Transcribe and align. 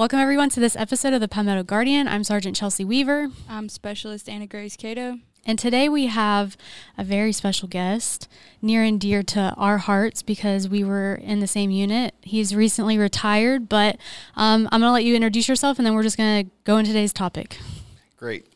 Welcome, 0.00 0.20
everyone, 0.20 0.48
to 0.48 0.60
this 0.60 0.76
episode 0.76 1.12
of 1.12 1.20
the 1.20 1.28
Palmetto 1.28 1.62
Guardian. 1.62 2.08
I'm 2.08 2.24
Sergeant 2.24 2.56
Chelsea 2.56 2.86
Weaver. 2.86 3.28
I'm 3.50 3.68
Specialist 3.68 4.30
Ana-Grace 4.30 4.74
Catoe. 4.74 5.20
And 5.44 5.58
today 5.58 5.90
we 5.90 6.06
have 6.06 6.56
a 6.96 7.04
very 7.04 7.32
special 7.32 7.68
guest, 7.68 8.26
near 8.62 8.82
and 8.82 8.98
dear 8.98 9.22
to 9.24 9.52
our 9.58 9.76
hearts 9.76 10.22
because 10.22 10.70
we 10.70 10.82
were 10.82 11.16
in 11.16 11.40
the 11.40 11.46
same 11.46 11.70
unit. 11.70 12.14
He's 12.22 12.54
recently 12.54 12.96
retired, 12.96 13.68
but 13.68 13.98
um, 14.36 14.70
I'm 14.72 14.80
going 14.80 14.88
to 14.88 14.92
let 14.92 15.04
you 15.04 15.14
introduce 15.14 15.50
yourself 15.50 15.78
and 15.78 15.84
then 15.84 15.92
we're 15.94 16.02
just 16.02 16.16
going 16.16 16.46
to 16.46 16.50
go 16.64 16.78
into 16.78 16.92
today's 16.92 17.12
topic. 17.12 17.58
Great. 18.16 18.46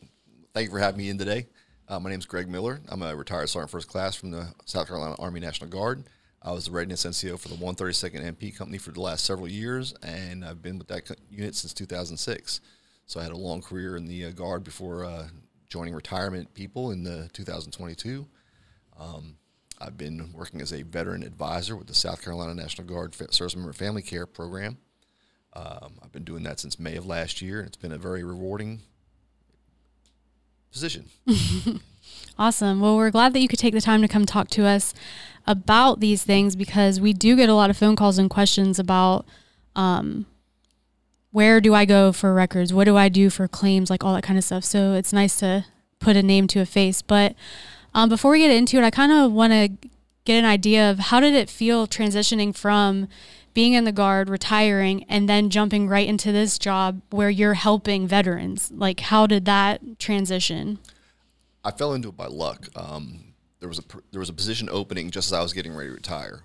Thank 0.55 0.69
you 0.69 0.70
for 0.70 0.79
having 0.79 0.97
me 0.97 1.11
in 1.11 1.19
today. 1.19 1.45
Uh, 1.87 2.01
my 2.01 2.09
name 2.09 2.20
is 2.20 2.24
Greg 2.24 2.48
Miller. 2.48 2.80
I'm 2.88 3.02
a 3.02 3.15
retired 3.15 3.51
Sergeant 3.51 3.70
First 3.70 3.88
Class 3.88 4.16
from 4.16 4.30
the 4.30 4.55
South 4.65 4.87
Carolina 4.88 5.15
Army 5.19 5.41
National 5.41 5.69
Guard. 5.69 6.05
I 6.45 6.53
was 6.53 6.66
the 6.66 6.73
readiness 6.73 7.07
NCO 7.07 7.41
for 7.41 7.48
the 7.48 7.55
132nd 7.55 8.37
MP 8.37 8.55
Company 8.55 8.77
for 8.77 8.93
the 8.93 9.01
last 9.01 9.25
several 9.25 9.48
years, 9.48 9.95
and 10.02 10.45
I've 10.45 10.61
been 10.61 10.77
with 10.77 10.89
that 10.89 11.11
unit 11.30 11.55
since 11.55 11.73
2006. 11.73 12.61
So 13.07 13.19
I 13.19 13.23
had 13.23 13.33
a 13.33 13.37
long 13.37 13.62
career 13.62 13.97
in 13.97 14.05
the 14.05 14.27
uh, 14.27 14.30
Guard 14.30 14.62
before 14.62 15.07
uh, 15.07 15.29
joining 15.71 15.95
retirement 15.95 16.52
people 16.52 16.91
in 16.91 17.02
the 17.02 17.30
2022. 17.33 18.27
Um, 19.01 19.37
I've 19.80 19.97
been 19.97 20.35
working 20.35 20.61
as 20.61 20.73
a 20.73 20.83
veteran 20.83 21.23
advisor 21.23 21.77
with 21.77 21.87
the 21.87 21.95
South 21.95 22.23
Carolina 22.23 22.55
National 22.55 22.87
Guard 22.87 23.15
Service 23.33 23.57
Member 23.57 23.73
Family 23.73 24.02
Care 24.02 24.27
Program. 24.27 24.77
Um, 25.55 25.95
I've 26.02 26.13
been 26.13 26.24
doing 26.24 26.43
that 26.43 26.61
since 26.61 26.79
May 26.79 26.97
of 26.97 27.07
last 27.07 27.41
year, 27.41 27.61
and 27.61 27.69
it's 27.69 27.79
been 27.79 27.93
a 27.93 27.99
very 27.99 28.23
rewarding 28.23 28.83
position. 30.74 31.06
awesome. 32.38 32.80
Well, 32.80 32.96
we're 32.96 33.10
glad 33.10 33.32
that 33.32 33.40
you 33.40 33.49
could 33.49 33.60
take 33.60 33.73
the 33.73 33.80
time 33.80 34.02
to 34.02 34.09
come 34.09 34.26
talk 34.26 34.49
to 34.51 34.66
us 34.66 34.93
about 35.46 36.01
these 36.01 36.24
things 36.24 36.57
because 36.57 37.01
we 37.01 37.12
do 37.12 37.37
get 37.37 37.49
a 37.49 37.54
lot 37.54 37.71
of 37.71 37.76
phone 37.76 37.96
calls 37.96 38.18
and 38.18 38.29
questions 38.29 38.79
about 38.79 39.24
um, 39.76 40.26
where 41.30 41.60
do 41.60 41.74
I 41.74 41.84
go 41.84 42.12
for 42.12 42.34
records? 42.34 42.74
What 42.74 42.84
do 42.84 42.96
I 42.96 43.09
do 43.09 43.30
for 43.30 43.46
claims? 43.46 43.88
Like 43.88 44.04
all 44.04 44.15
that 44.15 44.24
kind 44.24 44.38
of 44.38 44.45
stuff. 44.45 44.65
So 44.65 44.95
it's 44.95 45.12
nice 45.12 45.38
to 45.38 45.65
put 46.01 46.16
a 46.16 46.23
name 46.23 46.49
to 46.49 46.60
a 46.60 46.66
face. 46.66 47.02
But 47.02 47.37
um, 47.95 48.09
before 48.09 48.32
we 48.32 48.40
get 48.40 48.51
into 48.51 48.77
it, 48.77 48.84
I 48.84 48.90
kind 48.90 49.12
of 49.12 49.32
want 49.32 49.52
to 49.52 49.88
get 50.25 50.39
an 50.39 50.45
idea 50.45 50.91
of 50.91 50.99
how 50.99 51.21
did 51.21 51.35
it 51.35 51.51
feel 51.51 51.87
transitioning 51.87 52.57
from 52.57 53.09
being 53.53 53.75
in 53.75 53.85
the 53.85 53.93
guard, 53.93 54.29
retiring, 54.29 55.05
and 55.05 55.29
then 55.29 55.51
jumping 55.51 55.89
right 55.89 56.09
into 56.09 56.33
this 56.33 56.59
job 56.59 57.01
where 57.11 57.30
you're 57.30 57.55
helping 57.55 58.09
veterans? 58.09 58.71
Like, 58.75 59.01
how 59.01 59.27
did 59.27 59.45
that 59.45 59.99
transition? 59.99 60.79
I 61.63 61.71
fell 61.71 61.95
into 61.95 62.09
it 62.09 62.17
by 62.17 62.27
luck. 62.27 62.69
Um, 62.75 63.35
there 63.61 63.69
was 63.69 63.79
a 63.79 63.83
there 64.11 64.21
was 64.21 64.28
a 64.28 64.34
position 64.34 64.69
opening 64.71 65.11
just 65.11 65.28
as 65.28 65.33
I 65.33 65.43
was 65.43 65.53
getting 65.53 65.75
ready 65.75 65.89
to 65.89 65.95
retire, 65.95 66.43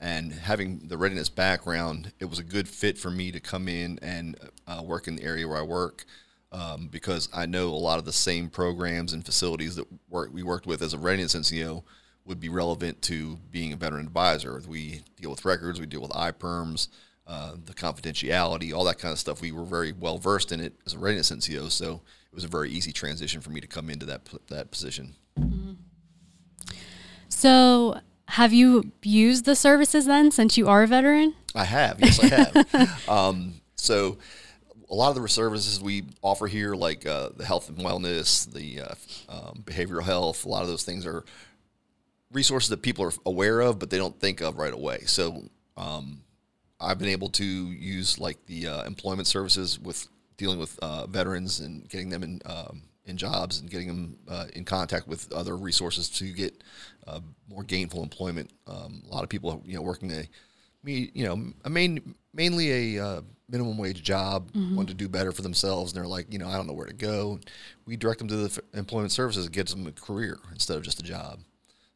and 0.00 0.32
having 0.32 0.78
the 0.88 0.96
readiness 0.96 1.28
background, 1.28 2.12
it 2.18 2.24
was 2.24 2.38
a 2.38 2.44
good 2.44 2.68
fit 2.68 2.98
for 2.98 3.10
me 3.10 3.30
to 3.32 3.40
come 3.40 3.68
in 3.68 3.98
and 4.02 4.36
uh, 4.66 4.82
work 4.84 5.06
in 5.06 5.16
the 5.16 5.24
area 5.24 5.46
where 5.46 5.58
I 5.58 5.62
work. 5.62 6.04
Um, 6.52 6.88
because 6.90 7.28
I 7.34 7.44
know 7.44 7.68
a 7.68 7.70
lot 7.70 7.98
of 7.98 8.04
the 8.04 8.12
same 8.12 8.48
programs 8.48 9.12
and 9.12 9.26
facilities 9.26 9.76
that 9.76 9.86
work, 10.08 10.30
we 10.32 10.44
worked 10.44 10.64
with 10.64 10.80
as 10.80 10.94
a 10.94 10.98
readiness 10.98 11.34
NCO 11.34 11.82
would 12.26 12.40
be 12.40 12.48
relevant 12.48 13.00
to 13.02 13.38
being 13.50 13.72
a 13.72 13.76
veteran 13.76 14.06
advisor. 14.06 14.60
We 14.66 15.02
deal 15.20 15.30
with 15.30 15.44
records, 15.44 15.80
we 15.80 15.86
deal 15.86 16.02
with 16.02 16.10
IPERMs, 16.10 16.88
uh, 17.26 17.52
the 17.64 17.72
confidentiality, 17.72 18.74
all 18.74 18.84
that 18.84 18.98
kind 18.98 19.12
of 19.12 19.18
stuff. 19.18 19.40
We 19.40 19.52
were 19.52 19.64
very 19.64 19.92
well 19.92 20.18
versed 20.18 20.52
in 20.52 20.60
it 20.60 20.74
as 20.86 20.94
a 20.94 20.98
readiness 20.98 21.30
NCO, 21.30 21.70
so 21.70 22.02
it 22.30 22.34
was 22.34 22.44
a 22.44 22.48
very 22.48 22.70
easy 22.70 22.92
transition 22.92 23.40
for 23.40 23.50
me 23.50 23.60
to 23.60 23.66
come 23.66 23.90
into 23.90 24.06
that 24.06 24.28
that 24.48 24.70
position. 24.70 25.14
Mm-hmm. 25.38 25.72
So, 27.28 28.00
have 28.28 28.52
you 28.52 28.92
used 29.02 29.44
the 29.44 29.56
services 29.56 30.06
then 30.06 30.30
since 30.30 30.56
you 30.56 30.68
are 30.68 30.82
a 30.82 30.86
veteran? 30.86 31.34
I 31.54 31.64
have. 31.64 32.00
Yes, 32.00 32.20
I 32.22 32.26
have. 32.26 33.08
um, 33.08 33.54
so, 33.74 34.18
a 34.88 34.94
lot 34.94 35.16
of 35.16 35.20
the 35.20 35.28
services 35.28 35.80
we 35.80 36.04
offer 36.22 36.46
here, 36.46 36.74
like 36.74 37.06
uh, 37.06 37.30
the 37.36 37.44
health 37.44 37.68
and 37.68 37.78
wellness, 37.78 38.50
the 38.52 38.82
uh, 38.82 38.94
um, 39.28 39.62
behavioral 39.64 40.02
health, 40.02 40.44
a 40.44 40.48
lot 40.48 40.62
of 40.62 40.68
those 40.68 40.84
things 40.84 41.06
are 41.06 41.24
resources 42.32 42.70
that 42.70 42.82
people 42.82 43.04
are 43.04 43.12
aware 43.24 43.60
of, 43.60 43.78
but 43.78 43.90
they 43.90 43.98
don't 43.98 44.18
think 44.20 44.40
of 44.40 44.58
right 44.58 44.72
away. 44.72 45.00
So, 45.06 45.44
um, 45.76 46.22
I've 46.78 46.98
been 46.98 47.08
able 47.08 47.30
to 47.30 47.44
use 47.44 48.18
like 48.18 48.44
the 48.46 48.66
uh, 48.66 48.84
employment 48.84 49.26
services 49.26 49.78
with 49.78 50.08
dealing 50.36 50.58
with 50.58 50.78
uh, 50.80 51.06
veterans 51.06 51.60
and 51.60 51.88
getting 51.88 52.10
them 52.10 52.22
in 52.22 52.40
um, 52.44 52.82
in 53.06 53.16
jobs 53.16 53.60
and 53.60 53.70
getting 53.70 53.88
them 53.88 54.18
uh, 54.28 54.46
in 54.54 54.64
contact 54.64 55.06
with 55.06 55.32
other 55.32 55.56
resources 55.56 56.08
to 56.10 56.32
get 56.32 56.62
uh, 57.06 57.20
more 57.48 57.62
gainful 57.62 58.02
employment. 58.02 58.50
Um, 58.66 59.02
a 59.08 59.14
lot 59.14 59.22
of 59.22 59.28
people, 59.28 59.62
you 59.64 59.76
know, 59.76 59.82
working 59.82 60.10
a, 60.10 60.28
me, 60.82 61.10
you 61.14 61.24
know, 61.24 61.52
a 61.64 61.70
main, 61.70 62.14
mainly 62.34 62.96
a 62.96 63.04
uh, 63.04 63.20
minimum 63.48 63.78
wage 63.78 64.02
job, 64.02 64.50
mm-hmm. 64.52 64.76
want 64.76 64.88
to 64.88 64.94
do 64.94 65.08
better 65.08 65.32
for 65.32 65.42
themselves, 65.42 65.92
and 65.92 66.00
they're 66.00 66.08
like, 66.08 66.32
you 66.32 66.38
know, 66.38 66.48
I 66.48 66.56
don't 66.56 66.66
know 66.66 66.72
where 66.72 66.86
to 66.86 66.92
go. 66.92 67.38
We 67.86 67.96
direct 67.96 68.18
them 68.18 68.28
to 68.28 68.36
the 68.36 68.46
f- 68.46 68.58
employment 68.74 69.12
services, 69.12 69.46
it 69.46 69.52
gives 69.52 69.72
them 69.72 69.86
a 69.86 69.92
career 69.92 70.38
instead 70.52 70.76
of 70.76 70.82
just 70.82 70.98
a 71.00 71.04
job. 71.04 71.40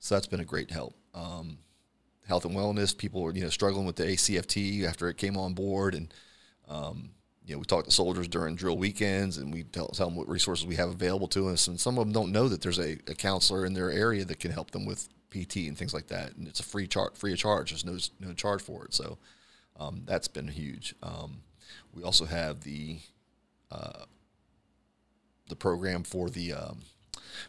So 0.00 0.14
that's 0.14 0.26
been 0.26 0.40
a 0.40 0.44
great 0.44 0.70
help. 0.70 0.94
Um, 1.14 1.58
health 2.26 2.44
and 2.44 2.54
wellness, 2.54 2.96
people 2.96 3.24
are 3.24 3.32
you 3.32 3.42
know 3.42 3.50
struggling 3.50 3.86
with 3.86 3.96
the 3.96 4.04
ACFT 4.04 4.84
after 4.84 5.08
it 5.08 5.16
came 5.16 5.36
on 5.36 5.54
board, 5.54 5.94
and 5.94 6.12
um, 6.68 7.10
you 7.50 7.56
know, 7.56 7.58
we 7.58 7.64
talk 7.64 7.84
to 7.84 7.90
soldiers 7.90 8.28
during 8.28 8.54
drill 8.54 8.78
weekends 8.78 9.38
and 9.38 9.52
we 9.52 9.64
tell, 9.64 9.88
tell 9.88 10.06
them 10.06 10.16
what 10.16 10.28
resources 10.28 10.66
we 10.66 10.76
have 10.76 10.88
available 10.88 11.26
to 11.26 11.48
us. 11.48 11.66
And 11.66 11.80
some 11.80 11.98
of 11.98 12.04
them 12.04 12.12
don't 12.12 12.30
know 12.30 12.48
that 12.48 12.60
there's 12.60 12.78
a, 12.78 12.92
a 13.08 13.14
counselor 13.14 13.66
in 13.66 13.74
their 13.74 13.90
area 13.90 14.24
that 14.24 14.38
can 14.38 14.52
help 14.52 14.70
them 14.70 14.86
with 14.86 15.08
PT 15.30 15.56
and 15.66 15.76
things 15.76 15.92
like 15.92 16.06
that. 16.08 16.36
And 16.36 16.46
it's 16.46 16.60
a 16.60 16.62
free 16.62 16.86
char- 16.86 17.10
free 17.14 17.32
of 17.32 17.38
charge. 17.38 17.70
There's 17.70 17.84
no, 17.84 17.98
no 18.28 18.34
charge 18.34 18.62
for 18.62 18.84
it. 18.84 18.94
So 18.94 19.18
um, 19.80 20.02
that's 20.04 20.28
been 20.28 20.46
huge. 20.46 20.94
Um, 21.02 21.38
we 21.92 22.04
also 22.04 22.24
have 22.24 22.60
the, 22.60 22.98
uh, 23.72 24.04
the 25.48 25.56
program 25.56 26.04
for 26.04 26.30
the 26.30 26.52
um, 26.52 26.82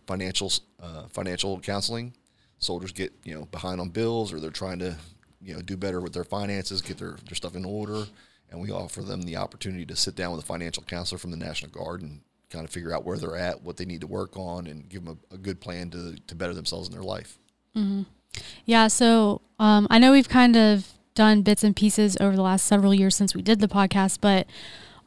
financial, 0.07 0.51
uh, 0.81 1.03
financial 1.09 1.59
counseling. 1.59 2.13
Soldiers 2.61 2.93
get, 2.93 3.11
you 3.25 3.35
know, 3.35 3.45
behind 3.45 3.81
on 3.81 3.89
bills 3.89 4.31
or 4.31 4.39
they're 4.39 4.49
trying 4.49 4.79
to, 4.79 4.95
you 5.41 5.53
know, 5.53 5.61
do 5.61 5.75
better 5.75 5.99
with 5.99 6.13
their 6.13 6.23
finances, 6.23 6.81
get 6.81 6.97
their, 6.97 7.17
their 7.27 7.35
stuff 7.35 7.55
in 7.55 7.65
order 7.65 8.05
and 8.51 8.59
we 8.59 8.69
offer 8.69 9.01
them 9.01 9.23
the 9.23 9.37
opportunity 9.37 9.85
to 9.85 9.95
sit 9.95 10.15
down 10.15 10.31
with 10.31 10.43
a 10.43 10.45
financial 10.45 10.83
counselor 10.83 11.17
from 11.17 11.31
the 11.31 11.37
National 11.37 11.71
Guard 11.71 12.01
and 12.01 12.19
kind 12.49 12.65
of 12.65 12.71
figure 12.71 12.93
out 12.93 13.05
where 13.05 13.17
they're 13.17 13.37
at, 13.37 13.63
what 13.63 13.77
they 13.77 13.85
need 13.85 14.01
to 14.01 14.07
work 14.07 14.35
on, 14.35 14.67
and 14.67 14.89
give 14.89 15.05
them 15.05 15.17
a, 15.31 15.35
a 15.35 15.37
good 15.37 15.61
plan 15.61 15.89
to, 15.91 16.17
to 16.27 16.35
better 16.35 16.53
themselves 16.53 16.89
in 16.89 16.93
their 16.93 17.03
life. 17.03 17.39
Mm-hmm. 17.75 18.03
Yeah, 18.65 18.87
so 18.87 19.41
um, 19.57 19.87
I 19.89 19.99
know 19.99 20.11
we've 20.11 20.29
kind 20.29 20.57
of 20.57 20.87
done 21.15 21.41
bits 21.41 21.63
and 21.63 21.75
pieces 21.75 22.17
over 22.19 22.35
the 22.35 22.41
last 22.41 22.65
several 22.65 22.93
years 22.93 23.15
since 23.15 23.33
we 23.33 23.41
did 23.41 23.61
the 23.61 23.67
podcast, 23.67 24.19
but 24.19 24.47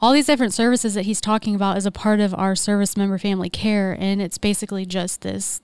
all 0.01 0.13
these 0.13 0.27
different 0.27 0.55
services 0.55 0.95
that 0.95 1.05
he's 1.05 1.21
talking 1.21 1.55
about 1.55 1.77
is 1.77 1.87
a 1.87 1.91
part 1.91 2.21
of 2.21 2.35
our 2.35 2.57
service 2.57 2.97
member 2.97 3.19
family 3.19 3.51
care, 3.51 3.97
and 3.99 4.23
it's 4.23 4.39
basically 4.39 4.87
just 4.87 5.21
this, 5.21 5.61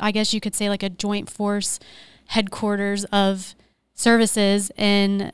I 0.00 0.10
guess 0.10 0.32
you 0.34 0.40
could 0.40 0.54
say, 0.54 0.68
like 0.68 0.82
a 0.82 0.90
joint 0.90 1.30
force 1.30 1.78
headquarters 2.26 3.04
of 3.06 3.54
services. 3.94 4.70
And 4.76 5.32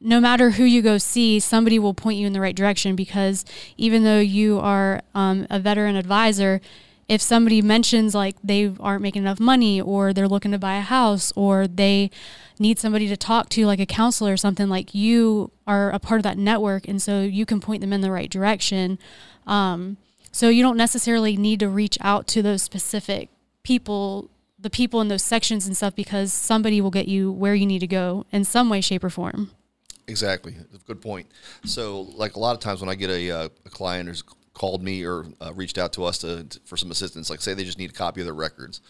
no 0.00 0.20
matter 0.20 0.50
who 0.50 0.64
you 0.64 0.82
go 0.82 0.98
see, 0.98 1.38
somebody 1.40 1.78
will 1.78 1.94
point 1.94 2.18
you 2.18 2.26
in 2.26 2.32
the 2.32 2.40
right 2.40 2.56
direction 2.56 2.96
because 2.96 3.44
even 3.76 4.04
though 4.04 4.20
you 4.20 4.58
are 4.58 5.02
um, 5.14 5.46
a 5.50 5.60
veteran 5.60 5.96
advisor, 5.96 6.60
if 7.08 7.20
somebody 7.20 7.60
mentions 7.60 8.14
like 8.14 8.36
they 8.42 8.72
aren't 8.78 9.02
making 9.02 9.22
enough 9.22 9.40
money 9.40 9.80
or 9.80 10.12
they're 10.12 10.28
looking 10.28 10.52
to 10.52 10.58
buy 10.58 10.76
a 10.76 10.80
house 10.80 11.32
or 11.34 11.66
they 11.66 12.10
need 12.58 12.78
somebody 12.78 13.08
to 13.08 13.16
talk 13.16 13.48
to 13.48 13.66
like 13.66 13.80
a 13.80 13.86
counselor 13.86 14.32
or 14.32 14.36
something 14.36 14.68
like 14.68 14.94
you 14.94 15.50
are 15.66 15.90
a 15.90 15.98
part 15.98 16.20
of 16.20 16.22
that 16.22 16.38
network 16.38 16.86
and 16.86 17.02
so 17.02 17.20
you 17.20 17.44
can 17.44 17.60
point 17.60 17.80
them 17.80 17.92
in 17.92 18.00
the 18.00 18.12
right 18.12 18.30
direction. 18.30 18.98
Um, 19.46 19.96
so 20.30 20.48
you 20.48 20.62
don't 20.62 20.76
necessarily 20.76 21.36
need 21.36 21.58
to 21.60 21.68
reach 21.68 21.98
out 22.00 22.28
to 22.28 22.42
those 22.42 22.62
specific 22.62 23.28
people 23.62 24.30
the 24.58 24.70
people 24.70 25.00
in 25.00 25.08
those 25.08 25.22
sections 25.22 25.66
and 25.66 25.74
stuff 25.74 25.94
because 25.94 26.32
somebody 26.32 26.80
will 26.82 26.90
get 26.90 27.08
you 27.08 27.32
where 27.32 27.54
you 27.54 27.64
need 27.64 27.78
to 27.78 27.86
go 27.86 28.26
in 28.30 28.44
some 28.44 28.68
way 28.68 28.80
shape 28.80 29.02
or 29.02 29.10
form 29.10 29.50
Exactly. 30.10 30.56
Good 30.86 31.00
point. 31.00 31.26
So, 31.64 32.00
like 32.00 32.34
a 32.34 32.40
lot 32.40 32.54
of 32.54 32.60
times 32.60 32.80
when 32.80 32.90
I 32.90 32.96
get 32.96 33.10
a, 33.10 33.30
uh, 33.30 33.48
a 33.64 33.70
client 33.70 34.08
who's 34.08 34.22
called 34.54 34.82
me 34.82 35.04
or 35.04 35.24
uh, 35.40 35.52
reached 35.54 35.78
out 35.78 35.92
to 35.94 36.04
us 36.04 36.18
to, 36.18 36.44
to, 36.44 36.60
for 36.64 36.76
some 36.76 36.90
assistance, 36.90 37.30
like 37.30 37.40
say 37.40 37.54
they 37.54 37.64
just 37.64 37.78
need 37.78 37.90
a 37.90 37.94
copy 37.94 38.20
of 38.20 38.26
their 38.26 38.34
records, 38.34 38.80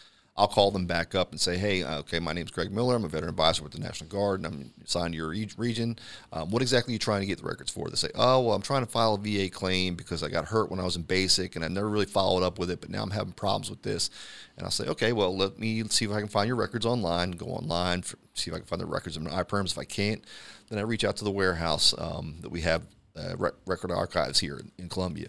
I'll 0.40 0.48
call 0.48 0.70
them 0.70 0.86
back 0.86 1.14
up 1.14 1.32
and 1.32 1.40
say, 1.40 1.58
hey, 1.58 1.82
uh, 1.82 1.98
okay, 1.98 2.18
my 2.18 2.32
name's 2.32 2.50
Greg 2.50 2.72
Miller. 2.72 2.96
I'm 2.96 3.04
a 3.04 3.08
veteran 3.08 3.28
advisor 3.28 3.62
with 3.62 3.72
the 3.72 3.78
National 3.78 4.08
Guard, 4.08 4.40
and 4.40 4.46
I'm 4.46 4.70
assigned 4.82 5.12
to 5.12 5.16
your 5.18 5.28
region. 5.58 5.98
Um, 6.32 6.50
what 6.50 6.62
exactly 6.62 6.92
are 6.92 6.94
you 6.94 6.98
trying 6.98 7.20
to 7.20 7.26
get 7.26 7.40
the 7.42 7.44
records 7.44 7.70
for? 7.70 7.90
They 7.90 7.96
say, 7.96 8.08
oh, 8.14 8.40
well, 8.40 8.54
I'm 8.54 8.62
trying 8.62 8.82
to 8.82 8.90
file 8.90 9.12
a 9.12 9.18
VA 9.18 9.50
claim 9.50 9.96
because 9.96 10.22
I 10.22 10.30
got 10.30 10.46
hurt 10.46 10.70
when 10.70 10.80
I 10.80 10.84
was 10.84 10.96
in 10.96 11.02
basic, 11.02 11.56
and 11.56 11.64
I 11.64 11.68
never 11.68 11.90
really 11.90 12.06
followed 12.06 12.42
up 12.42 12.58
with 12.58 12.70
it, 12.70 12.80
but 12.80 12.88
now 12.88 13.02
I'm 13.02 13.10
having 13.10 13.34
problems 13.34 13.68
with 13.68 13.82
this. 13.82 14.08
And 14.56 14.64
I'll 14.64 14.70
say, 14.70 14.86
okay, 14.86 15.12
well, 15.12 15.36
let 15.36 15.58
me 15.58 15.84
see 15.90 16.06
if 16.06 16.10
I 16.10 16.20
can 16.20 16.28
find 16.28 16.48
your 16.48 16.56
records 16.56 16.86
online. 16.86 17.32
Go 17.32 17.48
online, 17.48 18.00
for, 18.00 18.16
see 18.32 18.50
if 18.50 18.54
I 18.54 18.60
can 18.60 18.66
find 18.66 18.80
the 18.80 18.86
records 18.86 19.18
in 19.18 19.26
IPERMs. 19.26 19.72
If 19.72 19.78
I 19.78 19.84
can't, 19.84 20.24
then 20.70 20.78
I 20.78 20.82
reach 20.82 21.04
out 21.04 21.18
to 21.18 21.24
the 21.24 21.30
warehouse 21.30 21.94
um, 21.98 22.36
that 22.40 22.50
we 22.50 22.62
have 22.62 22.86
uh, 23.14 23.36
record 23.66 23.92
archives 23.92 24.40
here 24.40 24.56
in, 24.56 24.72
in 24.78 24.88
Columbia. 24.88 25.28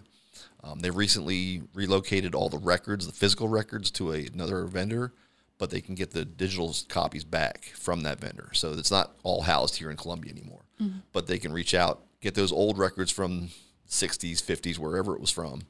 Um, 0.64 0.80
they 0.80 0.90
recently 0.90 1.64
relocated 1.74 2.36
all 2.36 2.50
the 2.50 2.58
records, 2.58 3.08
the 3.08 3.14
physical 3.14 3.48
records, 3.48 3.92
to 3.92 4.14
a, 4.14 4.28
another 4.28 4.66
vendor 4.66 5.14
but 5.62 5.70
they 5.70 5.80
can 5.80 5.94
get 5.94 6.10
the 6.10 6.26
digital 6.26 6.76
copies 6.90 7.24
back 7.24 7.66
from 7.76 8.02
that 8.02 8.20
vendor. 8.20 8.50
So 8.52 8.72
it's 8.72 8.90
not 8.90 9.16
all 9.22 9.44
housed 9.44 9.78
here 9.78 9.92
in 9.92 9.96
Columbia 9.96 10.32
anymore. 10.32 10.64
Mm-hmm. 10.82 11.02
But 11.14 11.28
they 11.28 11.38
can 11.38 11.54
reach 11.54 11.76
out 11.76 12.02
get 12.20 12.34
those 12.34 12.52
old 12.52 12.80
records 12.80 13.12
from 13.12 13.50
60s, 13.88 14.42
50s, 14.42 14.80
wherever 14.80 15.14
it 15.14 15.22
was 15.22 15.30
from, 15.30 15.62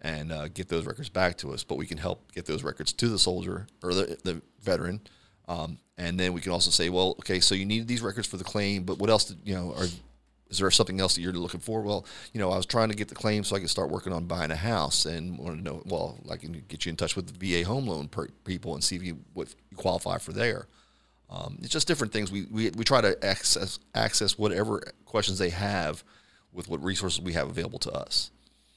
and 0.00 0.32
uh, 0.32 0.48
get 0.48 0.68
those 0.68 0.86
records 0.86 1.10
back 1.10 1.36
to 1.38 1.52
us. 1.52 1.62
But 1.62 1.76
we 1.76 1.84
can 1.84 1.98
help 1.98 2.32
get 2.32 2.46
those 2.46 2.62
records 2.62 2.94
to 2.94 3.08
the 3.08 3.18
soldier 3.18 3.66
or 3.82 3.92
the, 3.92 4.16
the 4.24 4.40
veteran. 4.62 5.02
Um, 5.46 5.78
and 5.98 6.18
then 6.18 6.32
we 6.32 6.40
can 6.40 6.52
also 6.52 6.70
say, 6.70 6.88
well, 6.88 7.10
okay, 7.18 7.40
so 7.40 7.54
you 7.54 7.66
needed 7.66 7.86
these 7.86 8.00
records 8.00 8.26
for 8.26 8.38
the 8.38 8.44
claim, 8.44 8.84
but 8.84 8.98
what 8.98 9.10
else, 9.10 9.24
did, 9.24 9.38
you 9.44 9.54
know, 9.54 9.74
are, 9.76 9.86
is 10.50 10.58
there 10.58 10.70
something 10.70 11.00
else 11.00 11.14
that 11.14 11.22
you're 11.22 11.32
looking 11.32 11.60
for? 11.60 11.82
Well, 11.82 12.06
you 12.32 12.40
know, 12.40 12.50
I 12.50 12.56
was 12.56 12.66
trying 12.66 12.90
to 12.90 12.94
get 12.94 13.08
the 13.08 13.14
claim 13.14 13.44
so 13.44 13.56
I 13.56 13.60
could 13.60 13.70
start 13.70 13.90
working 13.90 14.12
on 14.12 14.26
buying 14.26 14.50
a 14.50 14.56
house 14.56 15.06
and 15.06 15.38
want 15.38 15.56
to 15.56 15.62
know, 15.62 15.82
well, 15.86 16.18
I 16.30 16.36
can 16.36 16.64
get 16.68 16.84
you 16.84 16.90
in 16.90 16.96
touch 16.96 17.16
with 17.16 17.38
the 17.38 17.62
VA 17.62 17.66
home 17.66 17.86
loan 17.86 18.08
per, 18.08 18.28
people 18.44 18.74
and 18.74 18.84
see 18.84 18.96
if 18.96 19.02
you, 19.02 19.18
what 19.32 19.54
you 19.70 19.76
qualify 19.76 20.18
for 20.18 20.32
there. 20.32 20.66
Um, 21.30 21.58
it's 21.62 21.72
just 21.72 21.88
different 21.88 22.12
things. 22.12 22.30
We, 22.30 22.46
we, 22.50 22.70
we 22.70 22.84
try 22.84 23.00
to 23.00 23.22
access 23.24 23.78
access 23.94 24.38
whatever 24.38 24.82
questions 25.06 25.38
they 25.38 25.50
have 25.50 26.04
with 26.52 26.68
what 26.68 26.82
resources 26.84 27.20
we 27.20 27.32
have 27.32 27.48
available 27.48 27.78
to 27.80 27.92
us. 27.92 28.30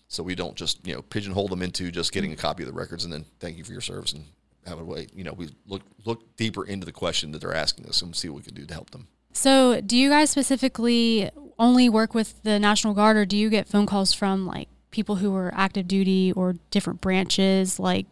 So 0.07 0.23
we 0.23 0.35
don't 0.35 0.55
just 0.55 0.85
you 0.87 0.93
know 0.93 1.01
pigeonhole 1.01 1.49
them 1.49 1.61
into 1.61 1.91
just 1.91 2.13
getting 2.13 2.31
a 2.31 2.37
copy 2.37 2.63
of 2.63 2.67
the 2.67 2.73
records 2.73 3.03
and 3.03 3.11
then 3.11 3.25
thank 3.39 3.57
you 3.57 3.63
for 3.63 3.73
your 3.73 3.81
service 3.81 4.13
and 4.13 4.23
have 4.65 4.79
a 4.79 4.83
way. 4.83 5.07
You 5.13 5.23
know, 5.23 5.33
we 5.33 5.49
look 5.67 5.81
look 6.05 6.35
deeper 6.37 6.65
into 6.65 6.85
the 6.85 6.91
question 6.91 7.31
that 7.33 7.41
they're 7.41 7.53
asking 7.53 7.85
us 7.87 8.01
and 8.01 8.15
see 8.15 8.29
what 8.29 8.37
we 8.37 8.43
can 8.43 8.55
do 8.55 8.65
to 8.65 8.73
help 8.73 8.91
them. 8.91 9.07
So, 9.33 9.81
do 9.81 9.95
you 9.95 10.09
guys 10.09 10.29
specifically 10.31 11.29
only 11.59 11.89
work 11.89 12.13
with 12.13 12.41
the 12.43 12.59
National 12.59 12.93
Guard, 12.93 13.17
or 13.17 13.25
do 13.25 13.37
you 13.37 13.49
get 13.49 13.67
phone 13.67 13.85
calls 13.85 14.13
from 14.13 14.45
like 14.45 14.69
people 14.91 15.15
who 15.15 15.35
are 15.35 15.53
active 15.55 15.87
duty 15.87 16.31
or 16.31 16.55
different 16.71 17.01
branches? 17.01 17.79
Like, 17.79 18.05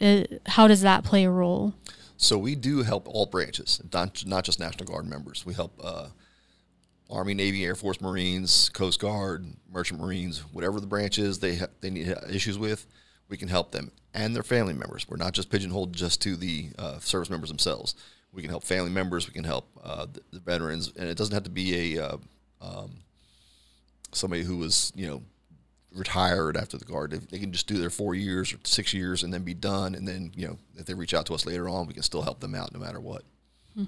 uh, 0.00 0.24
how 0.46 0.68
does 0.68 0.82
that 0.82 1.04
play 1.04 1.24
a 1.24 1.30
role? 1.30 1.74
So 2.16 2.38
we 2.38 2.54
do 2.54 2.82
help 2.82 3.08
all 3.08 3.26
branches, 3.26 3.80
not 3.92 4.24
not 4.26 4.44
just 4.44 4.60
National 4.60 4.86
Guard 4.86 5.06
members. 5.06 5.44
We 5.44 5.54
help 5.54 5.78
uh, 5.82 6.08
Army, 7.10 7.34
Navy, 7.34 7.64
Air 7.64 7.74
Force, 7.74 8.00
Marines, 8.00 8.68
Coast 8.70 9.00
Guard, 9.00 9.46
Merchant 9.72 10.00
Marines, 10.00 10.40
whatever 10.52 10.80
the 10.80 10.86
branch 10.86 11.18
is 11.18 11.38
they 11.38 11.56
ha- 11.56 11.66
they 11.80 11.90
need 11.90 12.14
issues 12.30 12.58
with, 12.58 12.86
we 13.28 13.36
can 13.36 13.48
help 13.48 13.72
them 13.72 13.90
and 14.14 14.34
their 14.34 14.42
family 14.42 14.72
members. 14.72 15.06
We're 15.08 15.16
not 15.16 15.32
just 15.32 15.50
pigeonholed 15.50 15.92
just 15.92 16.22
to 16.22 16.36
the 16.36 16.70
uh, 16.78 16.98
service 17.00 17.28
members 17.28 17.50
themselves. 17.50 17.94
We 18.32 18.42
can 18.42 18.50
help 18.50 18.64
family 18.64 18.90
members. 18.90 19.26
We 19.26 19.34
can 19.34 19.44
help 19.44 19.68
uh, 19.82 20.06
the, 20.06 20.20
the, 20.32 20.40
veterans, 20.40 20.92
and 20.96 21.08
it 21.08 21.16
doesn't 21.16 21.34
have 21.34 21.44
to 21.44 21.50
be 21.50 21.96
a 21.96 22.04
uh, 22.04 22.16
um, 22.64 22.90
somebody 24.12 24.44
who 24.44 24.56
was 24.56 24.92
you 24.94 25.06
know 25.06 25.22
retired 25.94 26.56
after 26.56 26.76
the 26.76 26.84
guard. 26.84 27.10
They, 27.10 27.18
they, 27.18 27.38
can 27.38 27.52
just 27.52 27.66
do 27.66 27.78
their 27.78 27.90
four 27.90 28.14
years 28.14 28.52
or 28.52 28.58
six 28.64 28.92
years 28.92 29.22
and 29.22 29.32
then 29.32 29.42
be 29.42 29.54
done. 29.54 29.94
And 29.94 30.06
then, 30.06 30.32
you 30.34 30.46
know, 30.46 30.58
if 30.76 30.86
they 30.86 30.94
reach 30.94 31.14
out 31.14 31.26
to 31.26 31.34
us 31.34 31.46
later 31.46 31.68
on, 31.68 31.86
we 31.86 31.94
can 31.94 32.02
still 32.02 32.22
help 32.22 32.40
them 32.40 32.54
out 32.54 32.72
no 32.72 32.80
matter 32.80 33.00
what. 33.00 33.22
Hmm. 33.76 33.84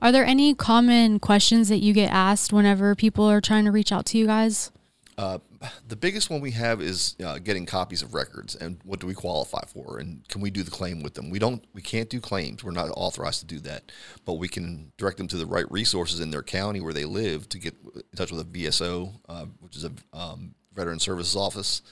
Are 0.00 0.12
there 0.12 0.24
any 0.24 0.54
common 0.54 1.18
questions 1.18 1.68
that 1.68 1.78
you 1.78 1.92
get 1.92 2.10
asked 2.10 2.52
whenever 2.52 2.94
people 2.94 3.28
are 3.28 3.40
trying 3.40 3.64
to 3.64 3.72
reach 3.72 3.92
out 3.92 4.06
to 4.06 4.18
you 4.18 4.26
guys? 4.26 4.70
Uh, 5.18 5.38
the 5.86 5.96
biggest 5.96 6.30
one 6.30 6.40
we 6.40 6.50
have 6.50 6.80
is 6.80 7.16
uh, 7.24 7.38
getting 7.38 7.66
copies 7.66 8.02
of 8.02 8.14
records 8.14 8.56
and 8.56 8.78
what 8.84 9.00
do 9.00 9.06
we 9.06 9.14
qualify 9.14 9.62
for 9.66 9.98
and 9.98 10.26
can 10.28 10.40
we 10.40 10.50
do 10.50 10.62
the 10.62 10.70
claim 10.70 11.02
with 11.02 11.14
them 11.14 11.30
we 11.30 11.38
don't 11.38 11.64
we 11.72 11.80
can't 11.82 12.10
do 12.10 12.20
claims 12.20 12.64
we're 12.64 12.72
not 12.72 12.90
authorized 12.96 13.40
to 13.40 13.46
do 13.46 13.60
that 13.60 13.92
but 14.24 14.34
we 14.34 14.48
can 14.48 14.90
direct 14.96 15.18
them 15.18 15.28
to 15.28 15.36
the 15.36 15.46
right 15.46 15.70
resources 15.70 16.20
in 16.20 16.30
their 16.30 16.42
county 16.42 16.80
where 16.80 16.92
they 16.92 17.04
live 17.04 17.48
to 17.48 17.58
get 17.58 17.74
in 17.94 18.02
touch 18.16 18.32
with 18.32 18.40
a 18.40 18.44
vso 18.44 19.12
uh, 19.28 19.46
which 19.60 19.76
is 19.76 19.84
a 19.84 19.92
um, 20.12 20.54
Veteran 20.74 20.98
Services 20.98 21.36
Office. 21.36 21.82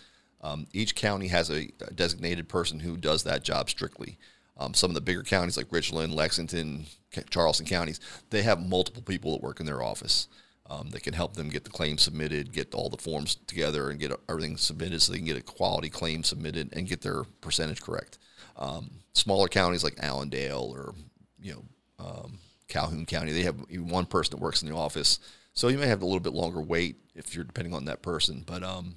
Um, 0.43 0.67
each 0.73 0.95
county 0.95 1.29
has 1.29 1.51
a, 1.51 1.71
a, 1.87 1.93
designated 1.93 2.49
person 2.49 2.81
who 2.81 2.97
does 2.97 3.25
that 3.25 3.45
job 3.45 3.69
strictly. 3.69 4.17
Um, 4.57 4.73
some 4.73 4.91
of 4.91 4.95
the 4.95 5.01
bigger 5.01 5.23
counties 5.23 5.57
like 5.57 5.71
Richland, 5.71 6.15
Lexington, 6.15 6.87
Charleston 7.29 7.67
counties, 7.67 8.01
they 8.31 8.43
have 8.43 8.67
multiple 8.67 9.03
people 9.03 9.33
that 9.33 9.43
work 9.43 9.61
in 9.61 9.67
their 9.67 9.83
office 9.83 10.29
um, 10.71 10.91
that 10.91 11.03
can 11.03 11.15
help 11.15 11.35
them 11.35 11.51
get 11.51 11.65
the 11.65 11.71
claim 11.71 11.99
submitted, 11.99 12.53
get 12.53 12.75
all 12.75 12.89
the 12.89 12.97
forms 12.97 13.35
together, 13.47 13.91
and 13.91 14.01
get 14.01 14.13
everything 14.29 14.57
submitted 14.57 15.03
so 15.03 15.13
they 15.13 15.19
can 15.19 15.27
get 15.27 15.37
a 15.37 15.43
quality 15.43 15.91
claim 15.91 16.23
submitted 16.23 16.71
and 16.73 16.89
get 16.89 17.03
their 17.03 17.25
percentage 17.41 17.83
correct. 17.83 18.19
Um, 18.57 18.91
smaller 19.13 19.49
counties 19.49 19.85
like 19.85 19.99
Allendale 20.03 20.73
or 20.75 20.95
you 21.41 21.53
know 21.53 21.65
um, 21.99 22.39
Calhoun 22.69 23.05
County, 23.05 23.33
they 23.33 23.43
have 23.43 23.57
one 23.71 24.07
person 24.07 24.31
that 24.31 24.43
works 24.43 24.63
in 24.63 24.69
the 24.69 24.75
office 24.75 25.19
so 25.55 25.69
you 25.69 25.79
may 25.79 25.87
have 25.87 26.03
a 26.03 26.07
little 26.07 26.21
bit 26.21 26.33
longer 26.33 26.61
wait 26.61 26.97
if 27.15 27.35
you're 27.35 27.45
depending 27.45 27.75
on 27.75 27.87
that 27.87 28.03
person. 28.03 28.45
But 28.47 28.63
um, 28.63 28.97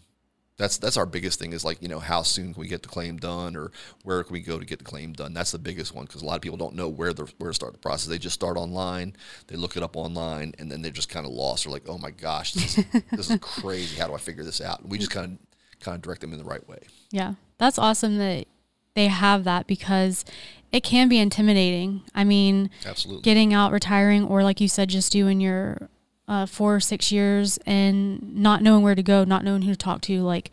that's 0.57 0.77
that's 0.77 0.97
our 0.97 1.05
biggest 1.05 1.39
thing 1.39 1.51
is 1.51 1.65
like 1.65 1.81
you 1.81 1.87
know 1.87 1.99
how 1.99 2.21
soon 2.21 2.53
can 2.53 2.61
we 2.61 2.67
get 2.67 2.83
the 2.83 2.87
claim 2.87 3.17
done 3.17 3.55
or 3.55 3.71
where 4.03 4.23
can 4.23 4.33
we 4.33 4.39
go 4.39 4.59
to 4.59 4.65
get 4.65 4.79
the 4.79 4.85
claim 4.85 5.13
done. 5.13 5.33
That's 5.33 5.51
the 5.51 5.59
biggest 5.59 5.95
one 5.95 6.05
because 6.05 6.21
a 6.21 6.25
lot 6.25 6.35
of 6.35 6.41
people 6.41 6.57
don't 6.57 6.75
know 6.75 6.87
where 6.87 7.13
the 7.13 7.31
where 7.39 7.49
to 7.49 7.55
start 7.55 7.73
the 7.73 7.79
process. 7.79 8.07
They 8.07 8.19
just 8.19 8.35
start 8.35 8.57
online, 8.57 9.15
they 9.47 9.55
look 9.55 9.75
it 9.75 9.83
up 9.83 9.97
online, 9.97 10.53
and 10.59 10.71
then 10.71 10.81
they're 10.81 10.91
just 10.91 11.09
kind 11.09 11.25
of 11.25 11.31
lost. 11.31 11.63
They're 11.63 11.73
like, 11.73 11.89
oh 11.89 11.97
my 11.97 12.11
gosh, 12.11 12.53
this 12.53 12.77
is, 12.77 12.85
this 13.11 13.29
is 13.31 13.39
crazy. 13.41 13.99
How 13.99 14.07
do 14.07 14.13
I 14.13 14.19
figure 14.19 14.43
this 14.43 14.61
out? 14.61 14.81
And 14.81 14.91
we 14.91 14.97
just 14.99 15.11
kind 15.11 15.37
of 15.39 15.79
kind 15.79 15.95
of 15.95 16.01
direct 16.01 16.21
them 16.21 16.31
in 16.31 16.37
the 16.37 16.45
right 16.45 16.67
way. 16.67 16.79
Yeah, 17.11 17.33
that's 17.57 17.79
awesome 17.79 18.17
that 18.19 18.47
they 18.93 19.07
have 19.07 19.43
that 19.45 19.65
because 19.65 20.23
it 20.71 20.83
can 20.83 21.09
be 21.09 21.17
intimidating. 21.17 22.01
I 22.13 22.23
mean, 22.23 22.69
absolutely 22.85 23.23
getting 23.23 23.53
out, 23.53 23.71
retiring, 23.71 24.23
or 24.23 24.43
like 24.43 24.61
you 24.61 24.67
said, 24.67 24.89
just 24.89 25.11
doing 25.11 25.39
your 25.39 25.89
uh, 26.27 26.45
four 26.45 26.75
or 26.75 26.79
six 26.79 27.11
years 27.11 27.57
and 27.65 28.35
not 28.35 28.61
knowing 28.61 28.83
where 28.83 28.95
to 28.95 29.03
go, 29.03 29.23
not 29.23 29.43
knowing 29.43 29.63
who 29.63 29.71
to 29.71 29.77
talk 29.77 30.01
to, 30.01 30.21
like 30.21 30.51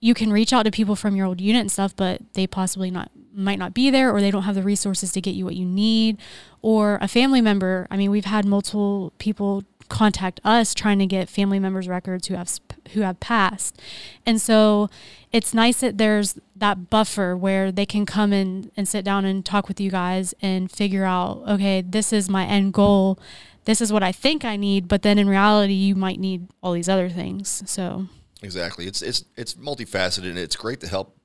you 0.00 0.14
can 0.14 0.32
reach 0.32 0.52
out 0.52 0.64
to 0.64 0.70
people 0.70 0.96
from 0.96 1.16
your 1.16 1.26
old 1.26 1.40
unit 1.40 1.60
and 1.60 1.72
stuff, 1.72 1.96
but 1.96 2.20
they 2.34 2.46
possibly 2.46 2.90
not 2.90 3.10
might 3.36 3.58
not 3.58 3.74
be 3.74 3.90
there 3.90 4.12
or 4.12 4.20
they 4.20 4.30
don't 4.30 4.44
have 4.44 4.54
the 4.54 4.62
resources 4.62 5.10
to 5.10 5.20
get 5.20 5.34
you 5.34 5.44
what 5.44 5.56
you 5.56 5.64
need 5.64 6.16
or 6.62 6.98
a 7.00 7.08
family 7.08 7.40
member. 7.40 7.88
I 7.90 7.96
mean, 7.96 8.10
we've 8.10 8.26
had 8.26 8.44
multiple 8.44 9.12
people 9.18 9.64
contact 9.88 10.40
us 10.44 10.74
trying 10.74 10.98
to 10.98 11.06
get 11.06 11.28
family 11.28 11.58
members 11.58 11.88
records 11.88 12.28
who 12.28 12.34
have 12.34 12.60
who 12.92 13.00
have 13.00 13.18
passed. 13.20 13.80
And 14.26 14.40
so 14.40 14.88
it's 15.32 15.54
nice 15.54 15.80
that 15.80 15.98
there's 15.98 16.38
that 16.54 16.90
buffer 16.90 17.36
where 17.36 17.72
they 17.72 17.86
can 17.86 18.06
come 18.06 18.32
in 18.32 18.70
and 18.76 18.86
sit 18.86 19.04
down 19.04 19.24
and 19.24 19.44
talk 19.44 19.68
with 19.68 19.80
you 19.80 19.90
guys 19.90 20.34
and 20.40 20.70
figure 20.70 21.04
out, 21.04 21.42
okay, 21.48 21.82
this 21.82 22.12
is 22.12 22.28
my 22.28 22.44
end 22.44 22.72
goal 22.72 23.18
this 23.64 23.80
is 23.80 23.92
what 23.92 24.02
I 24.02 24.12
think 24.12 24.44
I 24.44 24.56
need, 24.56 24.88
but 24.88 25.02
then 25.02 25.18
in 25.18 25.28
reality, 25.28 25.72
you 25.72 25.94
might 25.94 26.20
need 26.20 26.48
all 26.62 26.72
these 26.72 26.88
other 26.88 27.08
things. 27.08 27.62
So 27.66 28.06
exactly, 28.42 28.86
it's 28.86 29.02
it's 29.02 29.24
it's 29.36 29.54
multifaceted, 29.54 30.28
and 30.28 30.38
it's 30.38 30.56
great 30.56 30.80
to 30.80 30.88
help 30.88 31.16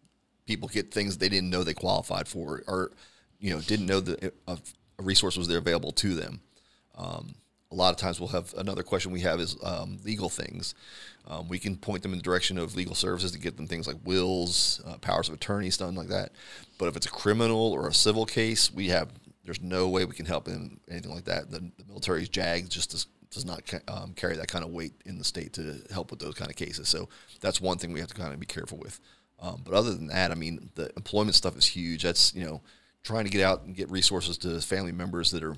people 0.46 0.68
get 0.68 0.92
things 0.92 1.18
they 1.18 1.30
didn't 1.30 1.50
know 1.50 1.64
they 1.64 1.74
qualified 1.74 2.28
for, 2.28 2.64
or 2.68 2.92
you 3.40 3.52
know 3.52 3.62
didn't 3.62 3.86
know 3.86 4.00
that 4.00 4.34
a, 4.48 4.58
resource 5.00 5.38
was 5.38 5.48
there 5.48 5.58
available 5.58 5.92
to 5.94 6.14
them. 6.14 6.42
Um, 6.98 7.36
a 7.72 7.76
lot 7.76 7.92
of 7.92 7.98
times 7.98 8.20
we'll 8.20 8.30
have 8.30 8.54
another 8.58 8.84
question 8.84 9.12
we 9.12 9.22
have 9.22 9.40
is 9.40 9.56
um, 9.64 10.00
legal 10.04 10.28
things. 10.28 10.74
Um, 11.28 11.48
we 11.48 11.60
can 11.60 11.78
point 11.78 12.02
them 12.02 12.12
in 12.12 12.18
the 12.18 12.24
direction 12.24 12.58
of 12.58 12.76
legal 12.76 12.96
services 12.96 13.32
to 13.32 13.40
get 13.40 13.58
them 13.58 13.68
things 13.68 13.88
like 13.88 13.98
wills, 14.04 14.82
uh, 14.88 14.98
powers 14.98 15.30
of 15.30 15.36
attorney, 15.36 15.70
stuff 15.70 15.96
like 15.96 16.08
that. 16.08 16.32
But 16.80 16.88
if 16.88 16.98
it's 16.98 17.06
a 17.06 17.12
criminal 17.12 17.72
or 17.72 17.88
a 17.88 17.94
civil 17.94 18.26
case, 18.26 18.74
we 18.74 18.88
have 18.88 19.10
there's 19.44 19.62
no 19.62 19.90
way 19.90 20.06
we 20.06 20.16
can 20.16 20.26
help 20.26 20.48
in 20.48 20.80
anything 20.90 21.14
like 21.14 21.26
that. 21.26 21.50
The, 21.50 21.60
the 21.60 21.86
military's 21.88 22.30
JAG 22.30 22.70
just 22.70 22.92
does, 22.92 23.08
does 23.32 23.46
not 23.46 23.62
um, 23.88 24.14
carry 24.14 24.36
that 24.36 24.48
kind 24.48 24.66
of 24.66 24.72
weight 24.72 24.94
in 25.06 25.18
the 25.18 25.24
state 25.24 25.54
to 25.54 25.82
help 25.92 26.12
with 26.12 26.20
those 26.20 26.36
kind 26.36 26.50
of 26.50 26.58
cases. 26.58 26.90
So 26.90 27.10
that's 27.42 27.62
one 27.62 27.78
thing 27.78 27.94
we 27.94 28.00
have 28.00 28.10
to 28.10 28.16
kind 28.16 28.34
of 28.34 28.40
be 28.40 28.46
careful 28.46 28.78
with. 28.78 29.00
Um, 29.42 29.62
but 29.64 29.74
other 29.74 29.94
than 29.94 30.08
that, 30.08 30.32
I 30.32 30.36
mean, 30.36 30.70
the 30.76 30.92
employment 30.98 31.36
stuff 31.36 31.58
is 31.58 31.66
huge. 31.66 32.04
That's 32.04 32.34
you 32.36 32.46
know 32.46 32.62
trying 33.04 33.26
to 33.26 33.32
get 33.32 33.44
out 33.44 33.64
and 33.64 33.76
get 33.76 33.90
resources 33.90 34.38
to 34.40 34.60
family 34.62 34.92
members 34.92 35.32
that 35.32 35.44
are 35.44 35.56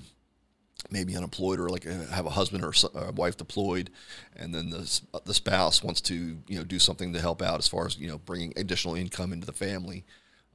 maybe 0.90 1.16
unemployed 1.16 1.60
or 1.60 1.68
like 1.68 1.86
uh, 1.86 2.06
have 2.06 2.26
a 2.26 2.30
husband 2.30 2.64
or 2.64 2.72
a 2.94 3.12
wife 3.12 3.36
deployed, 3.36 3.90
and 4.36 4.54
then 4.54 4.70
the 4.70 5.00
the 5.24 5.34
spouse 5.34 5.82
wants 5.82 6.00
to 6.02 6.14
you 6.46 6.58
know 6.58 6.64
do 6.64 6.78
something 6.78 7.12
to 7.12 7.20
help 7.20 7.42
out 7.42 7.58
as 7.58 7.68
far 7.68 7.86
as 7.86 7.98
you 7.98 8.08
know 8.08 8.18
bringing 8.18 8.52
additional 8.56 8.94
income 8.94 9.32
into 9.32 9.46
the 9.46 9.52
family. 9.52 10.04